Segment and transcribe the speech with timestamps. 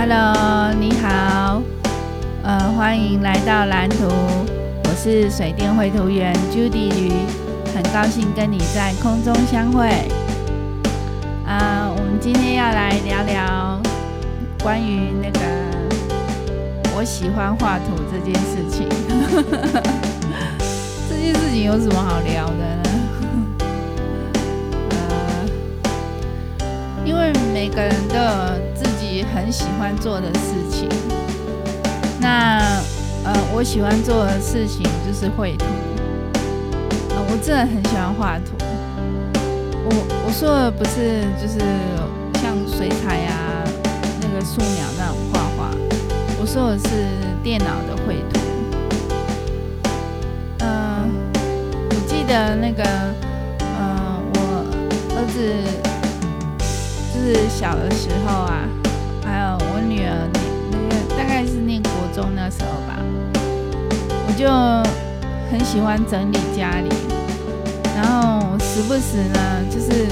[0.00, 1.60] Hello，你好，
[2.44, 4.06] 呃，欢迎来到蓝图，
[4.84, 7.10] 我是水电绘图员 Judy 吕，
[7.74, 9.88] 很高兴跟你在空中相会。
[11.44, 13.82] 啊、我们今天要来聊聊
[14.62, 15.40] 关于那个
[16.96, 18.86] 我喜欢画图这件事情。
[21.10, 22.82] 这件事情有什么好聊的呢？
[24.90, 24.94] 呃，
[27.04, 28.20] 因为每个人都有
[28.76, 30.88] 自己很喜欢做的事情。
[32.20, 32.60] 那
[33.24, 35.64] 呃，我喜欢做的事情就是绘图。
[37.10, 38.52] 呃，我真的很喜欢画图。
[39.84, 39.90] 我
[40.26, 41.58] 我说的不是就是
[42.42, 43.64] 像水彩啊，
[44.20, 45.70] 那个素描那种画画。
[46.40, 46.86] 我说的是
[47.42, 48.38] 电脑的绘图。
[50.60, 51.10] 嗯，
[51.90, 52.84] 我记得那个，
[53.60, 54.36] 嗯、我
[55.16, 55.36] 儿子
[57.14, 58.68] 就是小的时候啊，
[59.28, 60.26] 还有我女儿
[60.72, 62.96] 那个大概是念国中那时候吧，
[64.26, 64.48] 我就
[65.50, 66.88] 很喜欢整理家里，
[67.94, 69.38] 然后时不时呢，
[69.70, 70.08] 就是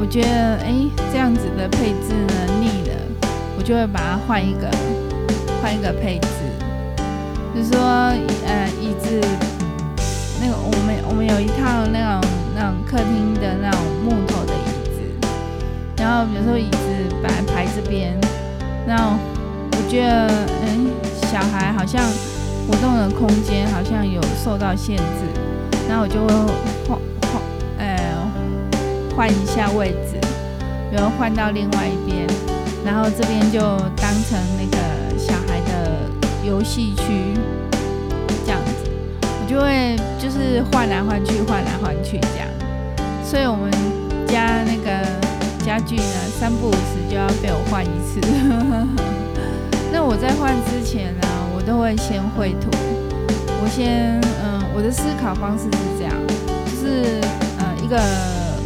[0.00, 0.74] 我觉得哎
[1.12, 2.94] 这样子的配置呢腻了，
[3.56, 4.68] 我就会把它换一个
[5.62, 6.28] 换一个配置，
[7.54, 9.20] 就是说呃椅子。
[10.38, 15.00] 那个我们我们有一套那种那种客厅的那种木头的椅子，
[15.96, 18.14] 然后比如说椅子摆排这边，
[18.86, 19.18] 然后
[19.72, 20.28] 我觉得
[20.64, 20.90] 嗯
[21.30, 22.02] 小孩好像
[22.66, 25.02] 活动的空间好像有受到限制，
[25.88, 26.34] 然后我就会
[26.88, 26.98] 换
[27.32, 27.42] 换
[27.78, 27.86] 呃
[29.16, 30.18] 换一下位置，
[30.90, 32.26] 比如换到另外一边，
[32.84, 33.60] 然后这边就
[33.96, 36.08] 当成那个小孩的
[36.44, 37.34] 游戏区
[38.44, 38.90] 这样子。
[39.22, 42.48] 我就会就是换来换去，换来换去这样，
[43.24, 43.70] 所以我们
[44.26, 45.06] 家那个
[45.64, 48.20] 家具呢，三不五时就要被我换一次。
[49.92, 52.68] 那我在换之前呢，我都会先绘图。
[53.62, 56.12] 我先嗯，我的思考方式是这样，
[56.64, 57.20] 就是
[57.58, 57.96] 呃，一个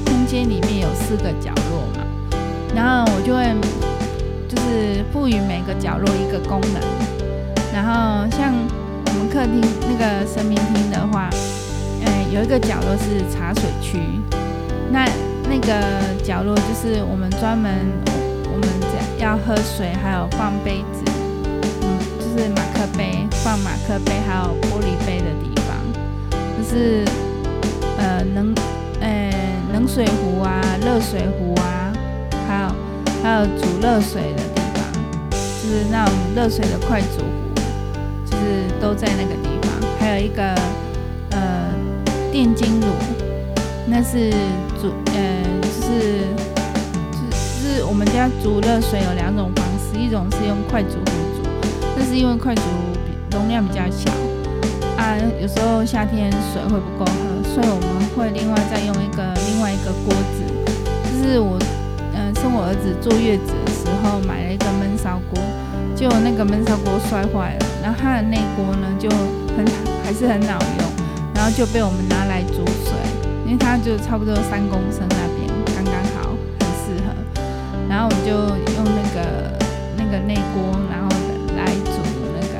[0.05, 2.05] 空间里面有四个角落嘛，
[2.75, 3.45] 然后我就会
[4.49, 6.83] 就是赋予每个角落一个功能，
[7.73, 8.53] 然后像。
[9.13, 9.61] 我们客厅
[9.91, 11.29] 那个神明厅的话，
[12.07, 13.99] 嗯，有一个角落是茶水区，
[14.89, 15.05] 那
[15.51, 17.75] 那个角落就是我们专门
[18.45, 18.69] 我们
[19.19, 21.03] 要喝水，还有放杯子，
[21.83, 25.77] 嗯，就是马克杯放马克杯，还有玻璃杯的地方，
[26.57, 27.05] 就是
[27.99, 28.55] 呃冷，
[29.01, 29.33] 呃
[29.73, 31.93] 冷水壶啊，热水壶啊，
[32.47, 32.71] 还有
[33.21, 34.81] 还有煮热水的地方，
[35.31, 37.25] 就是那种热水的快煮壶。
[38.25, 40.55] 就是都在那个地方，还有一个
[41.33, 41.75] 呃
[42.31, 42.87] 电金炉，
[43.87, 44.31] 那是
[44.81, 45.21] 煮呃
[45.91, 46.23] 是
[47.11, 51.49] 就是我们家煮热水有两种方式，一种是用快煮壶煮，
[51.97, 52.63] 那是因为快煮
[53.33, 54.11] 容量比较小
[54.97, 60.45] 啊，有时候夏天水会不够喝，所以我们会另外再用一个另外一个锅子，
[61.11, 61.59] 就是我
[62.15, 65.43] 嗯、生我儿子坐月子的时候买了一个焖烧锅。
[65.97, 69.05] 就那个焖烧锅摔坏了，然后它的内锅呢就
[69.53, 69.61] 很
[70.03, 70.81] 还是很好用，
[71.35, 72.97] 然后就被我们拿来煮水，
[73.45, 75.29] 因为它就差不多三公升那，
[77.91, 78.31] 然后我就
[78.77, 79.21] 用那个
[79.99, 81.09] 那个内锅，然后
[81.57, 82.01] 来煮
[82.33, 82.55] 那个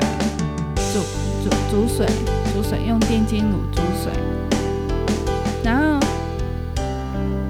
[0.91, 0.99] 煮
[1.41, 2.05] 煮煮水
[2.53, 4.11] 煮水，用电金炉煮水。
[5.63, 5.97] 然后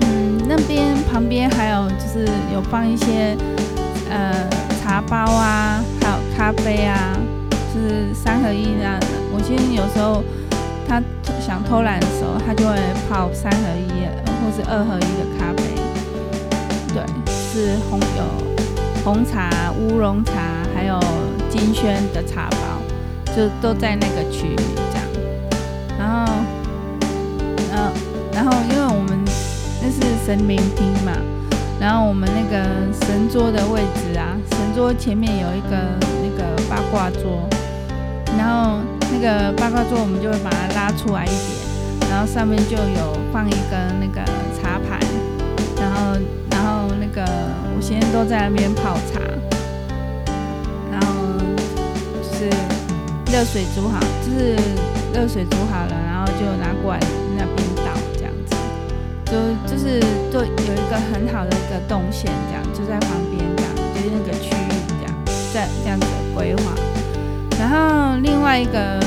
[0.01, 3.35] 嗯，那边旁边还有就是有放一些
[4.09, 4.47] 呃。
[4.83, 7.15] 茶包啊，还有咖啡啊，
[7.71, 9.05] 就是三合一那样的。
[9.31, 10.23] 我其实有时候
[10.87, 10.99] 他
[11.39, 12.75] 想偷懒的时候，他就会
[13.07, 14.03] 泡三合一
[14.41, 15.80] 或是二合一的咖啡。
[17.51, 18.23] 是红有
[19.03, 20.31] 红茶、乌龙茶，
[20.73, 20.97] 还有
[21.49, 25.05] 金萱的茶包，就都在那个区域这样。
[25.99, 26.33] 然后，
[27.69, 27.91] 然后，
[28.33, 29.19] 然后，因为我们
[29.81, 31.11] 那是神明厅嘛。
[31.77, 32.63] 然后我们那个
[33.05, 35.75] 神桌的位置啊，神桌前面有一个
[36.21, 37.49] 那个八卦桌，
[38.37, 38.79] 然后
[39.11, 44.23] 那个八卦桌我们就会把它拉出来一点，然后上面就有放一个那个
[44.55, 44.99] 茶盘，
[45.75, 46.15] 然后
[47.13, 47.23] 个
[47.75, 49.19] 我先生都在那边泡茶，
[50.91, 51.37] 然后
[52.15, 52.49] 就是
[53.31, 54.55] 热水煮好，就是
[55.13, 56.99] 热水煮好了，然后就拿过来
[57.37, 58.55] 那边倒这样子。
[59.25, 59.37] 就
[59.69, 59.99] 就是
[60.31, 65.13] 就有一个很好的一个动线，这样就在旁边这样，就是那个区域这样，
[65.53, 66.73] 这这样子的规划。
[67.59, 68.99] 然后另外一个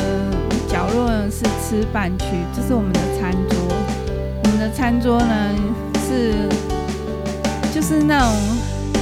[0.69, 3.59] 角落呢是吃饭区，这是我们的餐桌。
[4.45, 5.51] 我们的餐桌呢
[6.07, 6.49] 是
[7.75, 8.31] 就是那种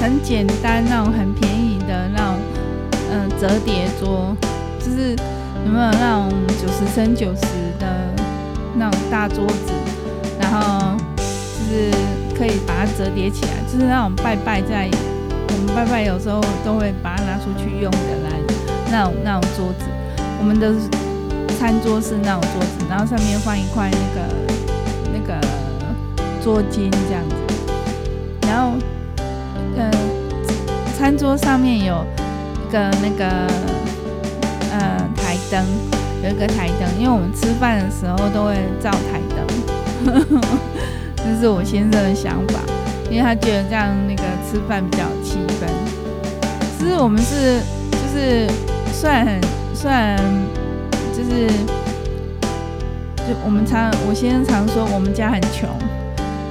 [0.00, 2.36] 很简单、那种很便宜的那种
[3.10, 4.34] 嗯、折叠桌，
[4.80, 5.10] 就是
[5.66, 7.42] 有没有那种九十乘九十
[7.78, 7.86] 的
[8.74, 9.72] 那种大桌子，
[10.40, 10.96] 然后
[11.28, 11.92] 就是
[12.34, 14.88] 可以把它折叠起来，就是那种拜拜在
[15.48, 18.30] 我们拜拜有时候都会把它拿出去用的那
[18.90, 19.84] 那种那种桌子。
[20.40, 20.72] 我们的
[21.58, 24.34] 餐桌是那种桌子，然后上面放一块那个
[25.12, 25.38] 那个
[26.42, 27.36] 桌巾这样子，
[28.52, 28.76] 然后
[29.76, 29.90] 嗯。
[30.98, 32.06] 餐桌上面有
[32.54, 33.26] 一个那个
[34.70, 35.64] 呃台灯，
[36.22, 39.44] 有一个台灯，因为我们吃饭的时候都会照台灯，
[41.16, 42.60] 这是我先生的想法，
[43.10, 45.66] 因为他觉得这样那个吃饭比较气氛。
[46.78, 47.58] 其实我们是
[47.90, 48.48] 就是
[48.92, 49.40] 虽然很
[49.74, 50.16] 虽然
[51.12, 51.48] 就是
[53.26, 55.68] 就我们常我先生常说我们家很穷，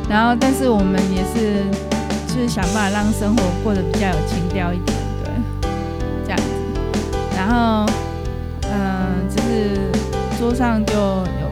[0.10, 1.64] 然后但是我们也是。
[2.34, 5.34] 就是想办法让生活过得比较有情调一点，对，
[6.24, 6.46] 这样子。
[7.36, 7.86] 然后，
[8.72, 9.92] 嗯、就是
[10.40, 11.52] 桌上就有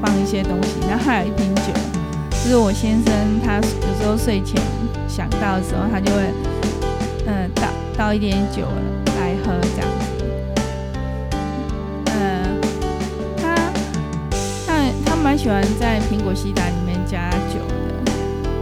[0.00, 1.62] 放一些东西，然后还有一瓶酒。
[2.30, 3.12] 就是我先生
[3.44, 3.62] 他有
[4.02, 4.58] 时候睡前
[5.06, 6.32] 想到的时候，他就会，
[7.26, 7.62] 嗯、倒
[7.98, 8.62] 倒一点酒
[9.18, 10.24] 来喝，这样子。
[12.06, 12.58] 嗯、
[13.36, 13.54] 他
[14.66, 18.12] 他他蛮喜欢在苹果西打里面加酒的，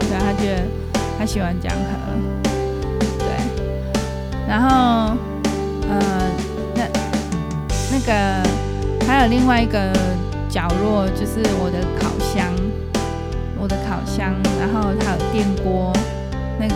[0.00, 0.77] 对，他觉得。
[1.18, 2.48] 他喜欢这样喝，
[3.18, 3.26] 对，
[4.46, 5.16] 然后，
[5.88, 5.98] 呃，
[6.76, 6.86] 那
[7.90, 9.92] 那个还有另外一个
[10.48, 12.54] 角落，就是我的烤箱，
[13.58, 15.92] 我的烤箱，然后还有电锅，
[16.60, 16.74] 那个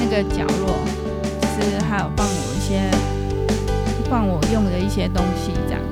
[0.00, 0.78] 那个角落，
[1.58, 2.88] 就是还有放我一些
[4.08, 5.82] 放我用的一些东西这样，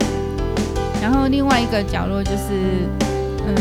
[1.02, 2.86] 然后另外一个角落就是，
[3.48, 3.54] 嗯、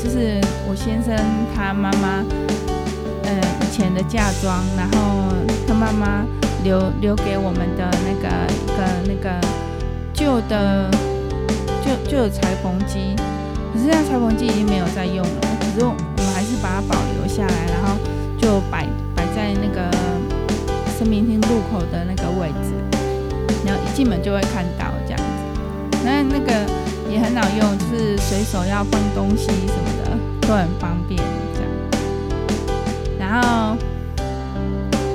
[0.00, 1.12] 就是我先生
[1.52, 2.24] 他妈妈。
[3.76, 5.28] 前的嫁妆，然后
[5.68, 6.24] 他妈妈
[6.64, 9.38] 留留给我们的那个一个那个
[10.14, 10.88] 旧的
[11.84, 13.14] 旧旧的裁缝机，
[13.74, 17.98] 可是那裁缝机已经没有在用了，可是我们还是把它保留下来，然后
[18.40, 19.94] 就摆摆在那个
[20.98, 22.72] 生命厅路口的那个位置，
[23.66, 26.00] 然后一进门就会看到这样子。
[26.02, 26.64] 那那个
[27.10, 31.20] 也很好用，就是随手要放东西什么的都很方便。
[33.36, 33.76] 然后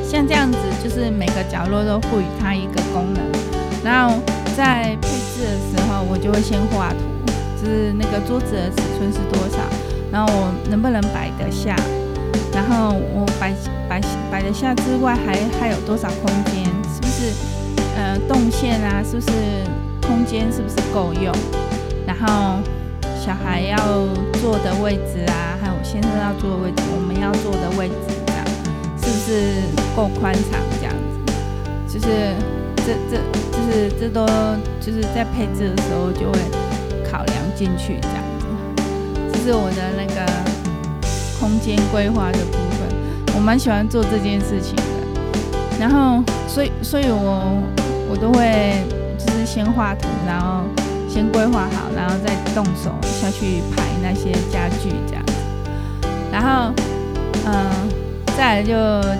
[0.03, 3.23] 像这样子，就是每个角落都赋予它一个功能。
[3.83, 4.19] 然后
[4.55, 6.97] 在配置的时候，我就会先画图，
[7.59, 9.57] 就是那个桌子的尺寸是多少，
[10.11, 11.75] 然后我能不能摆得下，
[12.53, 13.51] 然后我摆
[13.89, 13.99] 摆
[14.31, 16.63] 摆得下之外，还还有多少空间，
[16.93, 17.33] 是不是
[17.97, 19.31] 呃动线啊，是不是
[20.05, 21.33] 空间是不是够用，
[22.05, 22.59] 然后
[23.19, 23.77] 小孩要
[24.39, 25.57] 坐的位置啊。
[25.63, 28.10] 还有先生要坐的位置，我们要坐的位置，
[29.31, 29.63] 是
[29.95, 30.59] 够宽敞？
[30.79, 32.35] 这样子，就是
[32.77, 33.17] 这这
[33.51, 34.25] 就是这都
[34.81, 36.39] 就是在配置的时候就会
[37.09, 38.45] 考量进去，这样子。
[39.31, 40.25] 这是我的那个
[41.39, 44.83] 空间规划的部分，我蛮喜欢做这件事情的。
[45.79, 47.63] 然后，所以，所以我
[48.09, 48.83] 我都会
[49.17, 50.63] 就是先画图，然后
[51.07, 55.23] 先规划好，然后再动手下去排那些家具，这样。
[56.31, 56.73] 然后，
[57.45, 57.71] 嗯、
[58.37, 58.73] 再来就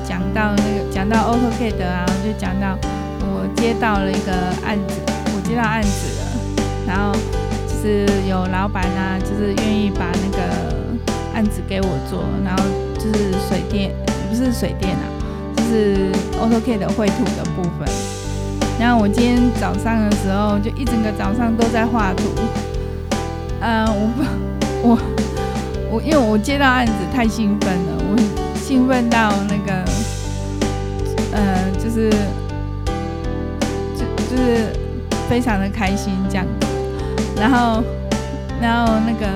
[0.03, 2.75] 讲到那个，讲到 AutoCAD 啊，就讲到
[3.21, 4.31] 我接到了一个
[4.65, 4.95] 案子，
[5.35, 6.21] 我接到案子了，
[6.87, 7.13] 然后
[7.67, 10.41] 就是有老板啊，就是愿意把那个
[11.35, 12.63] 案子给我做，然后
[12.95, 13.91] 就是水电，
[14.29, 15.05] 不是水电啊，
[15.55, 17.87] 就是 AutoCAD 的绘图的部分。
[18.79, 22.23] 然后我今天早上的时候，就一整个早上都在画图，
[23.59, 24.25] 嗯、我
[24.83, 24.97] 我。
[25.93, 28.15] 我因为我接到案子太兴奋了，我
[28.71, 29.83] 兴奋到那个，
[31.33, 32.09] 呃，就是，
[33.97, 34.71] 就就是
[35.29, 36.45] 非常的开心这样。
[37.35, 37.83] 然后，
[38.61, 39.27] 然后那个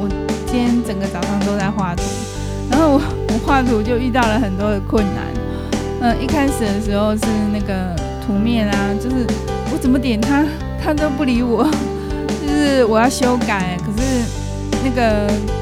[0.00, 0.08] 我
[0.46, 2.02] 今天整个早上都在画图，
[2.72, 2.94] 然后
[3.28, 5.26] 我画图就遇到了很多的困难。
[6.00, 7.22] 呃，一开始的时候是
[7.52, 7.94] 那个
[8.26, 9.24] 图面啊，就是
[9.72, 10.44] 我怎么点它，
[10.82, 11.70] 它都不理我，
[12.44, 14.24] 就是我要修改，可是
[14.82, 15.61] 那个。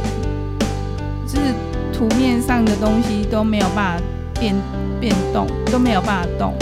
[2.00, 4.04] 图面上的东西都没有办法
[4.40, 4.54] 变
[4.98, 6.54] 变动，都没有办法动。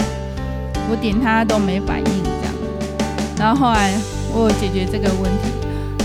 [0.91, 2.53] 我点它都没反应，这样。
[3.37, 3.93] 然后后来
[4.33, 5.47] 我有解决这个问题，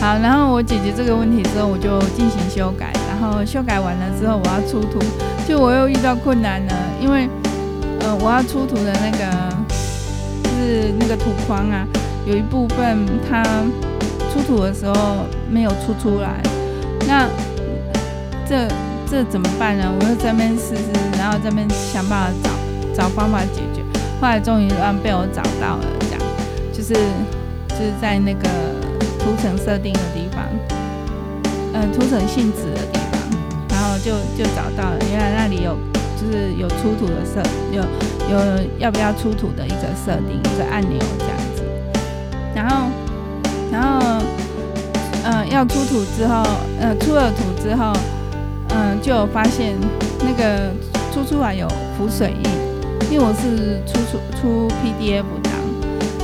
[0.01, 2.93] 好，然后我解决这个问题之后，我就进行修改。
[3.09, 5.01] 然后修改完了之后，我要出图，
[5.49, 6.73] 就我又遇到困难了，
[7.03, 7.29] 因为
[8.03, 9.27] 呃，我要出图的那个
[10.45, 11.85] 是那个图框啊，
[12.25, 13.43] 有一部分它
[14.33, 14.95] 出图的时候
[15.51, 16.41] 没有出出来，
[17.09, 17.27] 那。
[18.47, 18.69] 这
[19.11, 19.93] 这怎么办呢？
[20.01, 23.83] 我又在那边试试，然后在那边想办法找找方法解决。
[24.21, 26.21] 后来终于让被我找到了，这样
[26.73, 26.95] 就是
[27.69, 28.49] 就是在那个
[29.19, 30.45] 图层设定的地方，
[31.75, 33.21] 嗯、图层性质的地方，
[33.71, 35.77] 然后就就找到了，原来那里有
[36.17, 37.83] 就是有出土的设，有
[38.31, 41.63] 有要不要出土的一个设定，一个按钮这样子，
[42.55, 42.87] 然后
[43.71, 44.23] 然后
[45.27, 46.43] 嗯、要出土之后，
[46.79, 47.95] 呃，出了土之后，
[48.75, 49.75] 嗯、就有发现
[50.21, 50.71] 那个
[51.13, 52.65] 出出来有浮水印。
[53.11, 55.53] 因为我是出出出 PDF 档，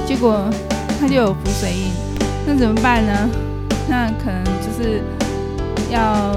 [0.05, 0.51] 结果
[0.99, 1.93] 它就有浮水印，
[2.47, 3.13] 那怎么办呢？
[3.89, 5.01] 那可能就是
[5.89, 6.35] 要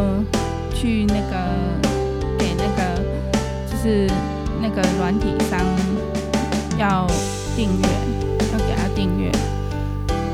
[0.75, 1.49] 去那个
[2.37, 3.01] 给那个
[3.65, 4.07] 就是
[4.61, 5.59] 那个软体商
[6.77, 7.07] 要
[7.55, 7.87] 订阅，
[8.51, 9.31] 要给他订阅，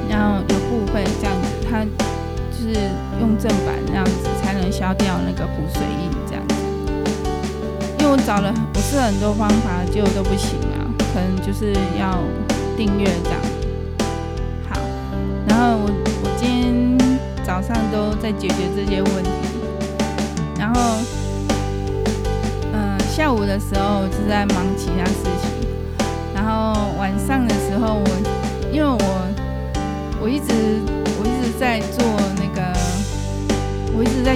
[0.09, 1.85] 然后有部分这样子，他
[2.59, 2.73] 就是
[3.21, 6.55] 用正版那样子才能消掉那个补水印这样子。
[7.99, 12.19] 因为我找了，我试了很多方法，就都不行啊，可能就是要
[12.75, 13.39] 订阅这样。
[14.69, 14.77] 好，
[15.47, 15.89] 然后我
[16.23, 16.97] 我今天
[17.45, 19.31] 早上都在解决这些问题，
[20.57, 20.97] 然后
[22.73, 25.68] 嗯、下午的时候就在忙其他事情，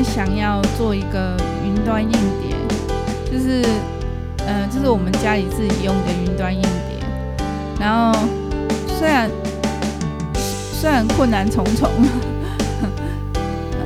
[0.03, 2.55] 想要做一个云端硬碟。
[3.31, 3.63] 就是，
[4.45, 6.99] 嗯、呃，就是我们家里自己用的云端硬碟，
[7.79, 8.13] 然后
[8.87, 9.27] 虽然
[10.71, 11.89] 虽然困难重重，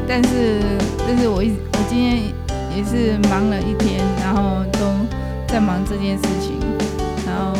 [0.06, 0.60] 但 是
[1.08, 2.18] 但是我一我今天
[2.76, 4.80] 也是忙了一天，然后都
[5.48, 6.60] 在忙这件事情，
[7.26, 7.58] 然后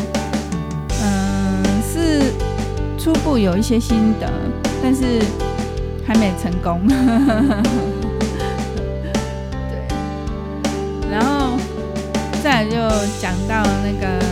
[1.02, 2.32] 嗯、是
[2.98, 4.30] 初步有一些心得，
[4.82, 5.22] 但是
[6.06, 6.86] 还没成功。
[12.50, 12.76] 再来就
[13.20, 14.24] 讲到那个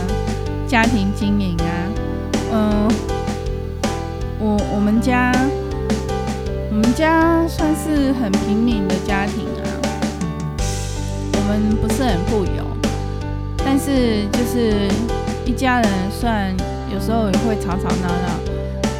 [0.67, 1.69] 家庭经营啊，
[2.51, 2.87] 嗯，
[4.39, 5.31] 我我们家
[6.71, 9.69] 我们家算是很平民的家庭啊，
[10.57, 12.65] 我们不是很富有，
[13.63, 14.89] 但是就是
[15.45, 16.51] 一家人，算
[16.91, 18.39] 有时候也会吵吵闹闹，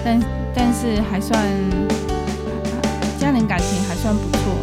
[0.05, 0.21] 但
[0.53, 1.43] 但是还算
[3.17, 4.53] 家庭感情还算不错，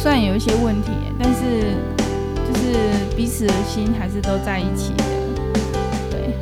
[0.00, 1.74] 虽然有一些问题，但是。
[2.54, 5.04] 是彼此的心还是都在一起的，
[6.10, 6.34] 对，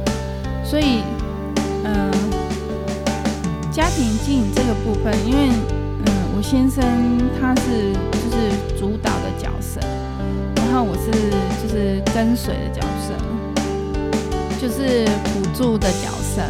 [0.64, 1.02] 所以，
[1.84, 2.10] 嗯、
[3.72, 5.48] 家庭经营这个部分，因为，
[6.04, 6.84] 嗯、我先生
[7.40, 9.80] 他是就是主导的角色，
[10.56, 11.10] 然后我是
[11.62, 13.14] 就是跟随的角色，
[14.60, 16.42] 就是辅助的角色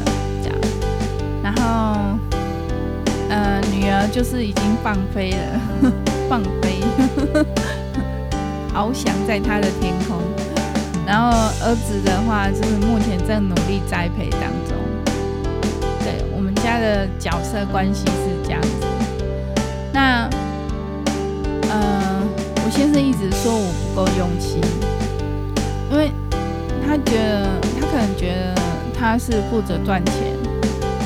[0.42, 0.58] 这样，
[1.42, 2.18] 然后，
[3.28, 5.92] 呃，女儿就是已经放飞了，
[6.28, 6.80] 放飞。
[8.74, 10.18] 翱翔在他的天空，
[11.06, 11.30] 然后
[11.64, 14.76] 儿子的话就是目前正努力栽培当中。
[16.00, 18.68] 对，我们家的角色关系是这样子。
[19.92, 20.28] 那，
[21.68, 22.22] 呃，
[22.64, 24.60] 我先生一直说我不够用心，
[25.90, 26.10] 因为
[26.86, 27.48] 他觉得
[27.78, 28.54] 他可能觉得
[28.98, 30.14] 他是负责赚钱，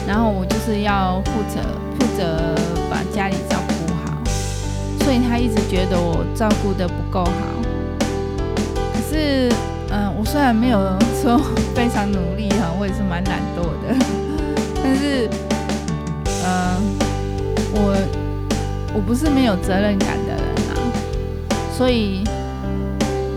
[0.07, 1.61] 然后我就是要负责
[1.99, 2.55] 负责
[2.91, 3.74] 把家里照顾，
[5.05, 7.31] 所以他一直觉得我照顾得不够好。
[8.93, 9.53] 可是，
[9.91, 10.81] 嗯、我虽然没有
[11.23, 11.39] 说
[11.75, 13.95] 非常努力哈，我也是蛮懒惰的，
[14.83, 15.29] 但是，
[16.27, 16.77] 嗯、呃，
[17.75, 17.95] 我
[18.95, 20.73] 我不是没有责任感的人啊，
[21.77, 22.25] 所以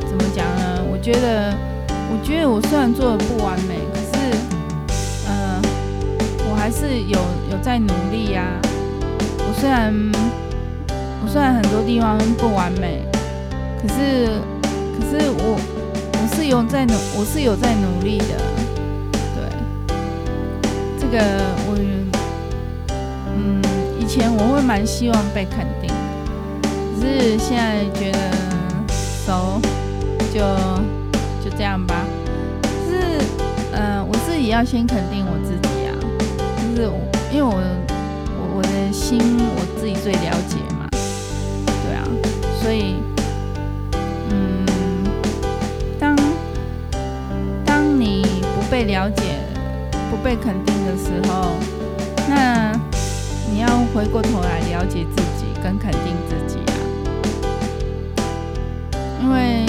[0.08, 0.82] 怎么讲呢？
[0.90, 1.54] 我觉得，
[2.10, 4.38] 我觉得我虽然做的不完美，可是，
[5.28, 5.62] 嗯、
[6.50, 7.20] 我还是有
[7.52, 8.62] 有在努力呀、啊。
[9.40, 9.94] 我虽然
[11.24, 13.02] 我虽然很多地方不完美，
[13.82, 14.30] 可是。
[15.00, 15.60] 可是我
[16.12, 18.36] 我是有在努，我是有在努力的，
[19.36, 19.48] 对，
[21.00, 21.24] 这个
[21.68, 21.78] 我
[23.38, 23.62] 嗯，
[24.00, 26.68] 以前我会蛮希望被肯定的，
[27.00, 28.20] 可是现在觉得
[29.26, 29.62] 走
[30.34, 30.40] 就
[31.48, 32.04] 就这样吧。
[32.90, 33.22] 是
[33.72, 35.94] 嗯、我自己要先肯定我自己啊，
[36.76, 36.90] 就是
[37.32, 37.54] 因为我
[38.36, 39.20] 我我的心
[39.56, 40.58] 我自己最了解，
[42.68, 42.96] 所以。
[44.30, 44.66] 嗯，
[45.98, 46.14] 当
[47.66, 48.22] 当你
[48.54, 49.24] 不被了解、
[50.12, 51.52] 不被肯定的时候，
[52.28, 52.74] 那
[53.50, 56.76] 你要回过头来了解自己，跟肯定自己啊。
[59.22, 59.66] 因为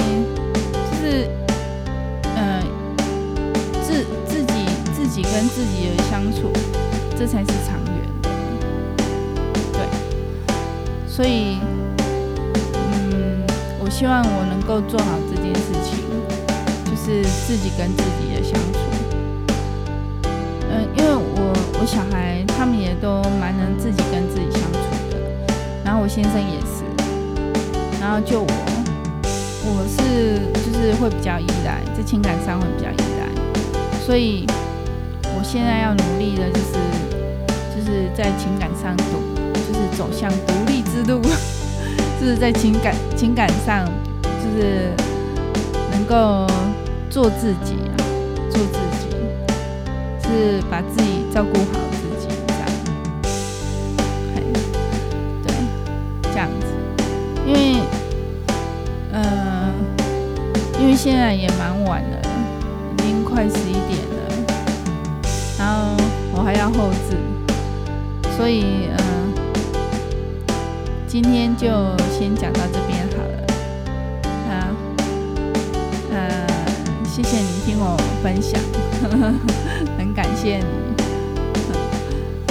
[1.00, 1.30] 是，
[2.34, 2.60] 呃，
[3.80, 6.50] 自自己自己跟自己的相处，
[7.16, 8.28] 这才是长远的。
[9.72, 9.86] 对，
[11.06, 11.58] 所以，
[13.88, 16.04] 我希望我能够做好这件事情，
[16.84, 18.78] 就是自己跟自己的相处。
[20.68, 24.78] 嗯，因为我我小孩他们也都蛮能自己跟自己相处
[25.10, 25.16] 的，
[25.82, 26.84] 然后我先生也是，
[27.98, 28.46] 然后就我，
[29.64, 33.24] 我是就是会比较依赖，在情感上会比较依赖，
[34.04, 34.44] 所以
[35.34, 36.74] 我现在要努力的就是
[37.74, 39.16] 就是在情感上独，
[39.54, 41.22] 就是走向独立之路，
[42.20, 43.86] 就是在情感情感上
[44.22, 44.90] 就是
[45.92, 46.46] 能够
[47.08, 47.96] 做自己啊，
[48.50, 49.08] 做自己。
[50.30, 52.62] 是把自己照顾好自己，这样，
[55.42, 55.48] 对，
[56.30, 56.66] 这样子，
[57.46, 57.80] 因为，
[59.10, 59.72] 呃，
[60.78, 62.20] 因为现在也蛮晚了，
[62.92, 64.16] 已经快十一点了，
[65.58, 65.96] 然后
[66.34, 67.16] 我还要后置，
[68.36, 69.02] 所以，呃，
[71.08, 71.66] 今天就
[72.10, 73.46] 先讲到这边好了，
[74.50, 74.68] 啊，
[76.12, 76.46] 呃，
[77.06, 78.60] 谢谢你听我分享。
[79.96, 80.64] 很感谢你。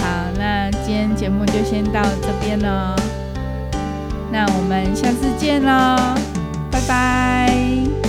[0.02, 0.08] 好，
[0.40, 2.96] 那今天节目就先到这边喽。
[4.32, 5.96] 那我们下次见喽，
[6.72, 8.07] 拜拜。